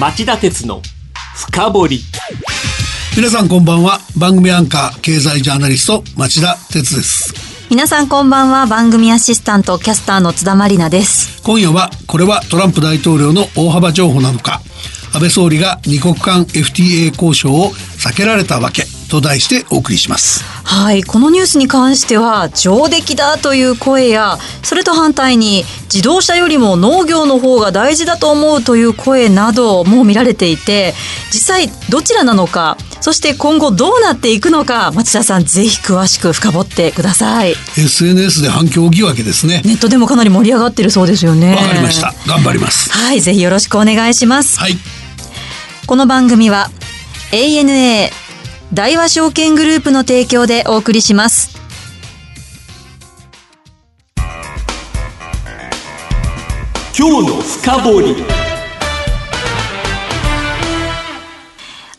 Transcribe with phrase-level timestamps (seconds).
[0.00, 0.80] 町田鉄の
[1.36, 2.00] 深掘り。
[3.14, 4.00] 皆さんこんばんは。
[4.16, 7.34] 番組アンカー経済ジャーナリスト町田鉄です。
[7.70, 11.42] 皆さんこんばんは番組アシスタントキャスターの津田まりなです。
[11.42, 14.62] 今夜はこれはトランプ大統領の大幅情報なのか。
[15.12, 20.42] 安倍総理が二国間 FTA 交渉を避けられたわけと題してお送りします。
[20.64, 21.04] はい。
[21.04, 30.94] このニュースに関しては上出来だという声やそれと反対に自動車よりも農業の方が大事だと思うという声なども見られていて
[31.30, 37.54] 実際どちらなのかそして今後どうなっていくのか町田さんぜひ詳しく深掘ってください。
[37.76, 39.60] SNS で反響疑惑ですね。
[39.66, 41.54] ネットでもかなり盛り上がってるそうですよね。
[41.56, 42.14] わかりました。
[42.26, 42.90] 頑張ります。
[42.92, 43.20] はい。
[43.20, 44.58] ぜひよろしくお願いします。
[44.58, 44.76] はい。
[45.86, 46.70] この番組は
[47.32, 48.21] ANA
[48.74, 51.60] 大和証券グループの提供でお送りします
[56.98, 58.16] 今日の深掘り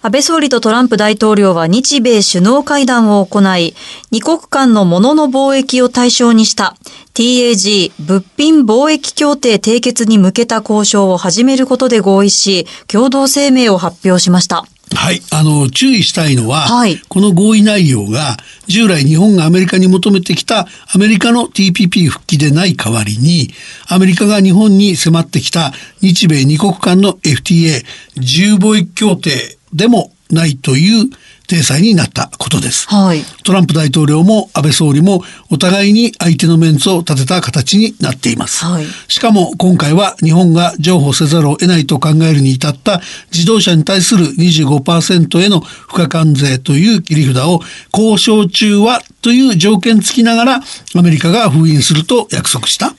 [0.01, 3.73] 安倍総理とトランプ大統領は日米首脳会談を行い、
[4.11, 6.75] 二国間の物の貿易を対象にした
[7.13, 14.65] TAG 物品貿易協定締結に向けた交渉を始めることで合意し、共同声明を発表しました。
[14.95, 15.21] はい。
[15.31, 23.49] あの、注意したいのは、はいこの合意内容が、従来日本がアメリカに求めてきたアメリカの TPP 復帰でない代わりに、
[23.87, 27.83] アメリカが日本に迫ってきた日米二国間の FTA
[28.17, 31.09] 自由貿易協定でもないという
[31.53, 32.87] 体裁になったことです。
[32.89, 33.21] はい。
[33.43, 38.65] トランプ大統領も安倍総理もお互いに相手のメンツを立てた形になっています。
[38.65, 43.01] はいしかも今回は日本が譲歩せざるを得ないと考えるに至った
[43.31, 47.61] 自動車に対する25%への付加関税という切り札を
[47.93, 50.61] 交渉中はという条件付きながら
[50.95, 52.93] アメリカが封印すると約束した。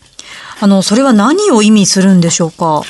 [0.60, 2.82] あの、それは何を意味するんでしょうか？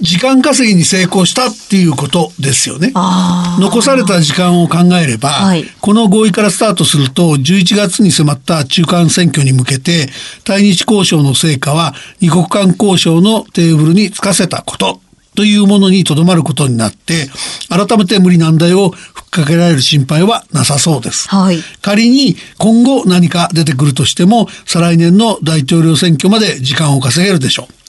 [0.00, 2.92] 時間稼ぎに成功したっていうことですよね。
[2.94, 10.08] 残された時間を考えれば、はいこの合意からスタートすると11月に迫った中間選挙に向けて
[10.44, 15.00] 対日交渉の成果は二国間交渉のテーブルにつかせたこと
[15.34, 17.28] というものにとどまることになって
[17.68, 21.28] 改めて無理難題をふっかけられる心配はなさそうです。
[21.28, 21.58] はい。
[21.82, 27.79] 仮に今後何か出てくるとしても再来年の大統領選挙まで時間を稼げるでしょう。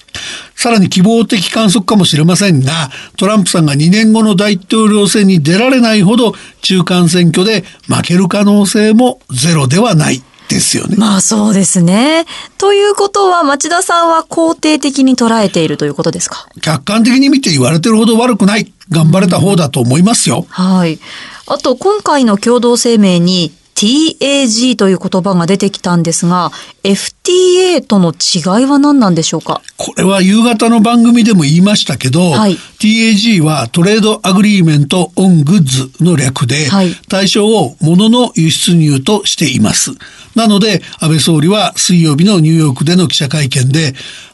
[0.62, 10.98] さらに希望的観測かもしれませんが、トランプさんが2年後の大統領選に出られないほど中間選挙で負ける可能性もゼロではないですよね。
[10.98, 12.28] まあそうですね。
[12.60, 16.46] ということは町田さんは肯定的に捉えているということですか？
[16.62, 18.72] 客観的に見て言われてるほど悪くない。
[18.92, 20.46] 頑張れた方だと思いますよ。
[20.50, 21.00] はい。
[21.48, 23.52] あと、今回の共同声明に
[23.82, 26.52] TAG という言葉が出てきたんですが、
[26.84, 29.62] FTA との違いは何なんでしょうか？
[29.78, 32.54] これは夕方の番組でも言いましたけど、はい。
[32.80, 36.94] TAG は Trade Agreement on Goods の略で、はい。
[37.10, 39.92] 対象を物の輸出入としています。
[40.36, 43.94] なので、安倍総理は水曜日のニューヨークでの記者会見で、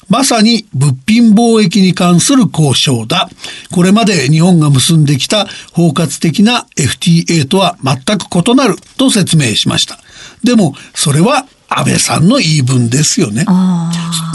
[0.10, 3.30] まさに物品貿易に関する交渉だ。
[3.72, 10.00] これまで日本が結んできた包括的な FTA とは全く異なると説明しました。
[10.44, 13.44] でも、それは安倍さんの言い分ですよね。
[13.48, 13.92] あ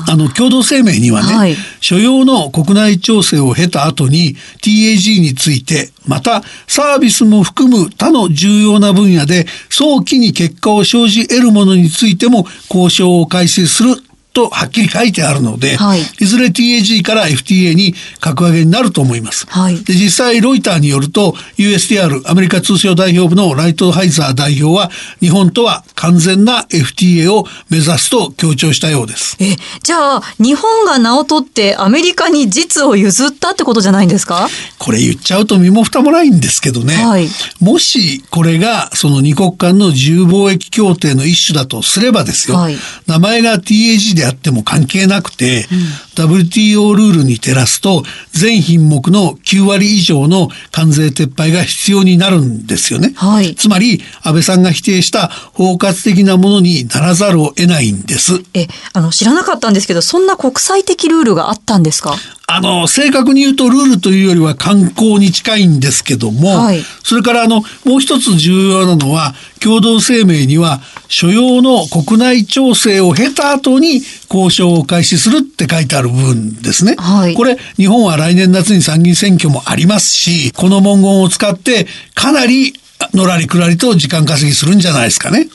[0.08, 13.96] あの、共同声明にはね、はい所要の国内調整を経た後に TAG について、またサービスも含む他の重要な分野で早期に結果を生じ得るものについても交渉を開始する
[14.32, 19.46] とはっきり書いてあるので、はいいずれ TAG から FTA に格上げになると思います。
[19.48, 29.36] はいで実際ロイターによると USTR アメリカ通商代表部のライトハイザー代表は日本とは完全な FTA を目指すと強調したようです。
[29.40, 34.48] え、じゃあ、日本が名を取ってアメリカに実を譲ったってことじゃないんですか？
[34.82, 37.28] これ言っちゃうと身も蓋もないんですけどね、はい。
[37.60, 42.76] もしこれがその二国間の自由貿易協定の一種だとすればですよ、はい。
[43.06, 45.68] 名前が TAG であっても関係なくて、
[46.16, 53.12] WTO ルールに照らすと全品目の9割以上の関税撤廃が必要になるんですよね。
[53.14, 53.54] はい。
[53.54, 58.42] つまり安倍さんが否定した包括的なものにならざるを得ないんです。
[58.54, 62.16] え、あの、知らなかったんですけど、そんな国際的ルールがあったんですか？
[62.54, 74.00] あの、正確に言うとルールというよりは観光に近いんですけども、はいそれからあの、もう一つ重要なのは、共同声明には、所要の国内調整を経た後に
[74.30, 76.94] 交渉を開始するって書いてある部分ですね。
[76.96, 82.72] はいこれ、日本は来年夏に参議院選挙もありますし、この文言を使って、かなり
[83.14, 85.48] のらりくらりと時間稼ぎするんじゃないですかね。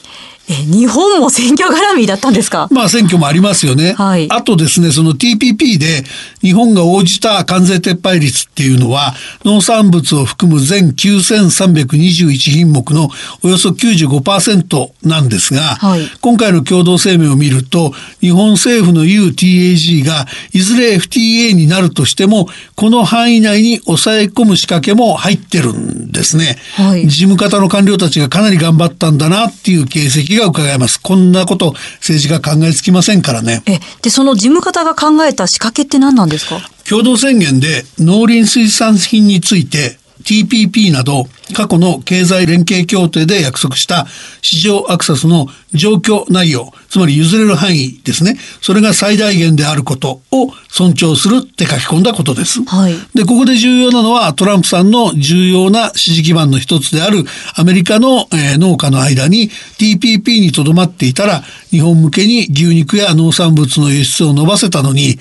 [0.49, 2.67] え、日本も選挙絡みだったんですか？
[2.71, 3.93] まあ選挙もありますよね。
[3.93, 6.03] はいあとですね、その TPP で
[6.41, 9.13] 日本が応じた関税撤廃率っていうのは
[9.43, 13.09] 農産物を含む全9321品目の
[13.43, 26.57] およそ95%なんですが、はい今回の共同声明を見ると日本政府の UTAG がいずれ FTA になるとしてもこの範囲内に抑え込む仕掛けも入ってるんですね。
[26.75, 30.99] はい事務方の官僚たちがかなり頑張ったんだなっていう形跡が伺えます。
[31.01, 33.63] こんなこと政治が考えつきませんからね。
[33.65, 36.59] え、で、その事務方が考えた仕掛けって何なんですか？
[36.87, 44.05] 共同宣言で農林水産品について TPP など過去の経済連携協定で約束した
[44.41, 48.37] 市場アクセスの状況内容、つまり譲れる範囲ですね。
[48.61, 52.63] それが最大限であることを尊重するって書き込んだことです。
[52.63, 57.23] はいで、ここで重要なのはトランプさんの重要な支持基盤の一つである
[57.55, 65.17] アメリカの、えー農家の間に TPP にとどまっていたら日本向けに牛肉や農産物の輸出を伸ばせたのに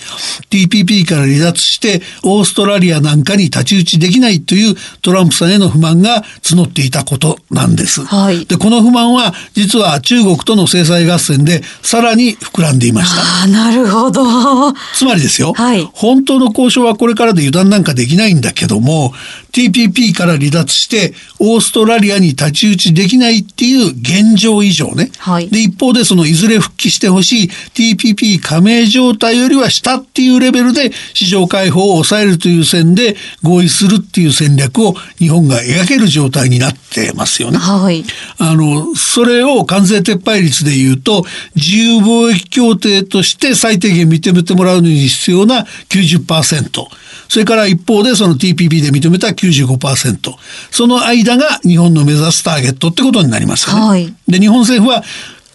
[0.51, 8.05] TPP から離脱してオーストラリアなんかに太刀打ちできないというトランプさんへの不満が募っていたことなんです。
[8.05, 13.21] はいで、この不満は実は中国との制裁合戦でさらに膨らんでいました。
[13.21, 14.73] ああ、なるほど。
[14.95, 19.13] つまりですよ、はい本当の交渉はこれからで油断なんかできないんだけども
[19.57, 37.59] TPP から離脱してオーストラリアに太刀打ちできないっていう現状以上ね、はいで一方でそのいずれ復帰してほしい TPP 加盟状態よりは下っていうレベルで市場開放を抑えるという線で合意するっていう戦略を日本が描ける状態になってますよね。
[37.59, 38.05] はい。
[38.39, 41.25] あの、それを関税撤廃率で言うと、
[41.55, 46.87] 自由貿易協定として最低限認めてもらうのに必要な90%。
[47.29, 50.35] それから一方でその TPP で認めた95%。
[50.71, 53.81] その間が日本の目指すターゲットってことになりますよね。
[53.87, 55.05] はいで、日本政府は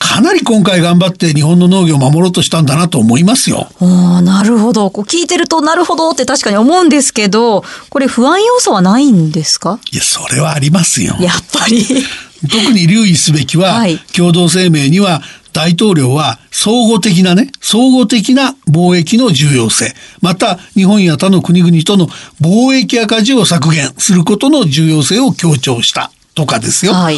[0.03, 3.67] かなり今回頑張って日本の農業を守ろうとしたんだなと思いますよ。
[3.79, 4.89] なるほど。
[4.89, 9.79] こう聞いてると、なるほどって確かに思うんですけど、これ不安要素はないんですか？
[9.91, 11.15] いや、それはありますよ。
[11.19, 11.85] やっぱり。
[12.49, 15.21] 特に留意すべきは、はい共同声明には
[15.53, 22.07] 大統領は総合的なね、総合的な貿易の重要性、また日本や他の国々との
[22.39, 26.93] 貿易赤字を削減することの重要性を強調したとかですよ。
[26.93, 27.17] はい。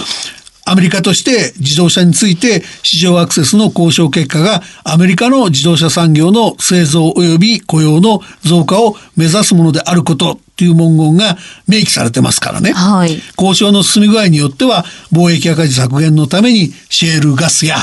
[0.65, 11.37] アメリカとして自動車について市場アクセスの交渉結果がアメリカの自動車産業の製造及び雇用の増加を目指すものであることという文言が
[11.67, 12.71] 明記されてますからね。
[12.71, 13.19] はい。
[13.37, 17.77] 交渉の進み具合によっては貿易赤字削減のためにシェールガスや、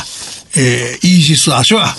[0.56, 1.94] えーイージス・アショア、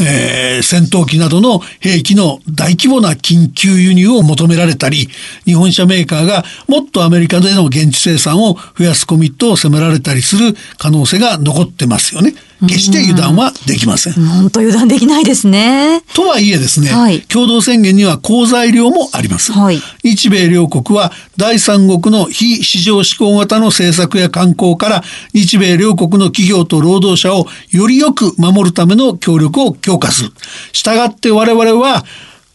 [0.00, 5.08] えー戦闘機などの兵器の大規模な緊急輸入を求められたり
[5.44, 12.34] 日本車メーカーがもっとアメリカでの現地生産を増やすコミットを迫られたりする可能性が残ってますよね。
[12.62, 14.12] 決して油断はできません。
[14.14, 16.02] 本当油断できないですね。
[16.14, 19.52] とはいえですね、はい共同宣言には好材料もあります。
[19.52, 25.02] はい日米両国は第三国の非市場志向型の政策や観光から
[25.32, 30.32] 日米両国の企業と労働者をよりよく守るための協力を強化する。
[30.72, 32.04] したがって我々は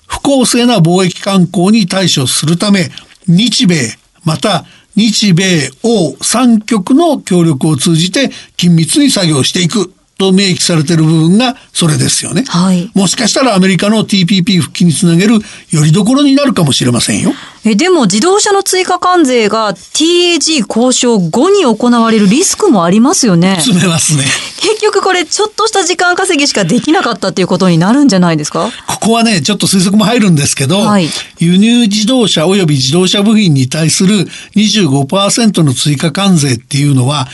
[0.07, 2.89] 不公正な貿易観光に対処するため
[3.27, 4.65] 日米また
[4.99, 12.43] 日米欧三極の協力を通じて緊密に作業していくと明記されている部分がそれですよね。
[12.45, 17.31] はいもしかしたらアメリカの TPP 復帰につなげるよりどころになるかもしれませんよ。
[17.65, 23.55] えでも自動車の追加関税が TAG 交渉後に行われるリスクもありますよね。
[23.55, 24.23] 詰めますね。
[24.61, 28.69] 結局これちょっとした時間稼ぎしかできなかったっていうことになるんじゃないですか？
[28.87, 31.07] ここはね、ちょっと推測も入るんですけど、はい
[31.39, 37.27] 輸入自動車及び自動車部品に対する25%の追加関税っていうのは、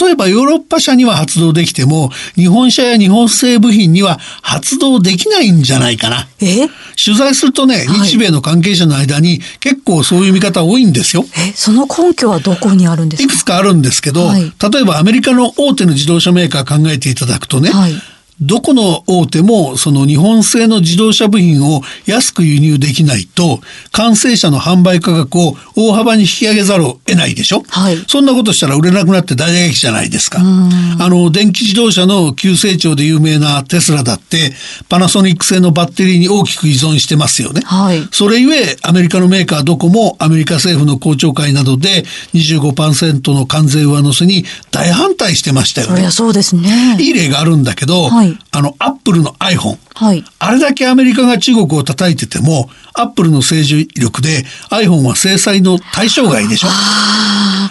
[0.00, 6.28] 例えばヨーロッパ車には発動できても、日本車や日本製部品には発動できないんじゃないかな。
[6.40, 6.68] え？
[7.02, 11.24] 取材するとね、はい日米の関係者の間に結構そういう見方多いんですよ。
[11.36, 13.32] えその根拠はどこにあるんですか？
[13.32, 14.42] いくつかあるんですけど、はい。
[14.72, 17.92] 例えばアメリカの大手の自動車メーカー考えていただくとね、はい
[18.40, 23.60] どこの大手もその日本製の自動車部品を安く輸入できないと
[23.92, 30.40] 完成車の販売価格を大幅に引き上げざるを得ないでしょ、はいそんなことしたら売れなくなって大打撃じゃないですか。
[30.40, 34.52] あの電気自動車の急成長で有名なテスラだって
[34.88, 37.62] パナソニック製のバッテリーに大きく依存してますよね。
[37.64, 42.04] はいそれゆえアメリカのメーカーどこもアメリカ政府の公聴会などで
[42.34, 46.10] 25%の関税上乗せに大反対してましたよねそりゃ。
[46.12, 46.96] そうですね。
[47.00, 50.24] いい例があるんだけど、はいあのアップルの iPhone はい。
[50.38, 56.68] あれだけアメリカが中国を叩いててもアップルの政治力で iPhone は制裁の対象外でしょ。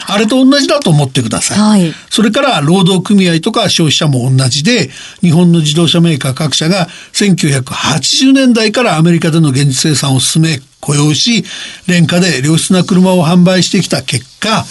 [0.10, 1.94] あれと同じだと思ってください、はい。
[2.10, 4.90] それから労働組合とか消費者も同じで
[5.22, 11.44] 日本の自動車メーカー各社が1980年代からアメリカでの現実生産を進め雇用し
[11.88, 14.64] 廉価で良質な車を販売してきた結果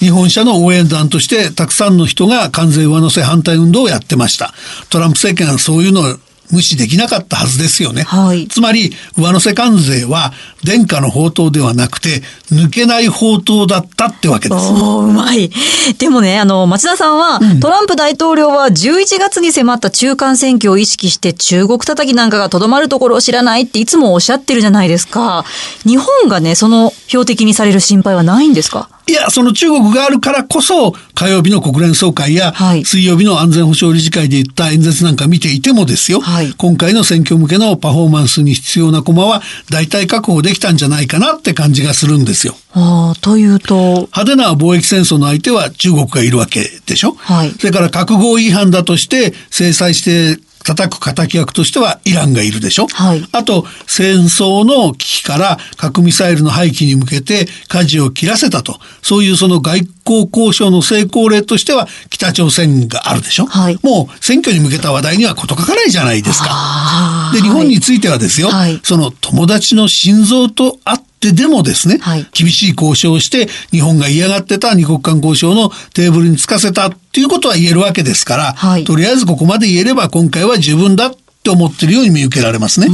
[0.00, 4.52] 日本車の応援団としてたくさんの人が関税上乗せ反対運動をやってました。
[4.88, 6.16] トランプ政権はそういうのを
[6.50, 8.48] 無視できなかったはずですよね、はい。
[8.48, 10.32] つまり上乗せ関税は
[10.64, 14.66] 殿下の宝刀ではなくて抜けない宝刀だったってわけです。
[14.72, 15.50] おーうまい。
[15.98, 25.44] でもね、あの、町田さんは、トランプ大統領は11月に迫った中間選挙を意識して中国叩きなんかがとどまるところを知らないっていつもおっしゃってるじゃないですか。
[25.84, 28.88] 日本がね、その標的にされる心配はないんですか？
[29.06, 32.84] いや、その中国があるからこそ、火曜日の国連総会や、はい。
[32.84, 36.52] 水曜日の安全保障理事会で言った演説なんか見ていてもですよ、はい。
[36.56, 42.54] 今回の選挙向けのパフォーマンスに必要な駒は大体確保できたんじゃないかなって感じがするんですよ。
[42.72, 47.50] ああ、というと、派手な貿易戦争の相手は中国がいるわけでしょ、はい。
[47.50, 50.40] それから核合意違反だとして制裁して
[50.74, 53.26] 叩く敵役としてはイランがいるでしょ、はい。
[53.32, 58.78] あと戦争の危機から核ミサイルの廃棄に向けて舵を切らせたと。
[59.02, 63.78] そういうその外交交渉の成功例としては北朝鮮があるでしょ、はい。
[63.82, 67.30] もう選挙に向けた話題には事欠かないじゃないですか。
[67.34, 68.80] で日本についてはですよ、はい。
[68.82, 82.88] その友達の心臓とあってでもですね、はい厳しい交渉をして日本が嫌がってた二国間交渉のテーブルにつかせたっていうことは言えるわけですから、はいとりあえずここまで言えれば今回は十分だって思ってるように見受けられますね。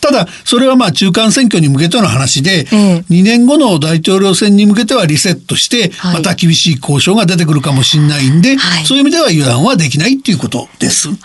[0.00, 11.08] ただそれはまあ中間選挙に向けての話で、ええ2年後の大統領選に向けてはリセットしてはいまた厳しい交渉が出てくるかもしれないんで、はいそういう意味では油断はできないっていうことです。
[11.08, 11.16] はい、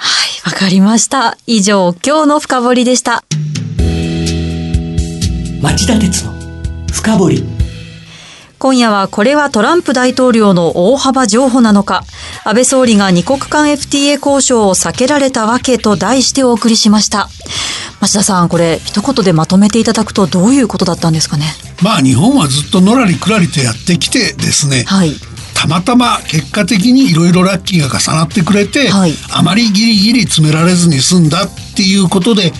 [0.45, 1.37] わかりました。
[1.45, 3.23] 以上、今日の深掘りでした。
[5.61, 6.33] 町田鉄の
[6.91, 7.43] 深掘り。
[8.59, 12.03] 今夜はこれはトランプ大統領の大幅譲歩なのか。
[12.43, 17.27] 安倍総理が二国間 FTA 交渉を避けられたわけと題してお送りしました。
[17.99, 21.45] 町田さんこれ一言でまとめていただくとどういうことだったんですかね。
[21.81, 25.13] まあ日本はずっとのらりくらりとやってきてですね、はい。
[25.55, 29.13] たまたま結果的にいろいろラッキーが重なってくれて、はい。
[29.33, 32.53] あまりギリギリ詰められずに済んだっていうことで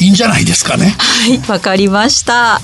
[0.00, 0.94] いいんじゃないですかね。
[0.98, 2.60] はいわかりました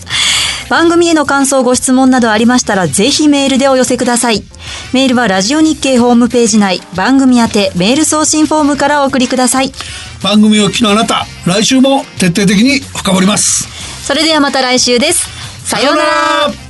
[0.71, 4.43] 番組への感想ご質問などありましたらぜひメールでお寄せください
[4.95, 9.73] メールはラジオ日経ホームページ内番組宛てメール送信フォームからお送りください
[10.23, 13.69] 番組をお聞きのあなた来週も徹底的に深掘ります。
[14.07, 15.29] それではまた来週です
[15.67, 16.65] さようならさようなら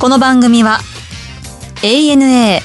[0.00, 0.80] この番組は
[1.82, 2.60] ANA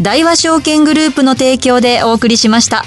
[0.00, 2.84] 大和証券グループの提供でお送りしました。